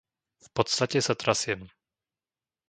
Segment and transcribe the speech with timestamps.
[0.43, 1.61] V podstate sa trasiem.